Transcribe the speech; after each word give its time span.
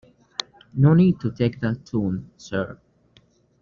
No 0.73 0.95
need 0.95 1.19
to 1.19 1.29
take 1.29 1.61
that 1.61 1.85
tone 1.85 2.31
sir. 2.35 2.79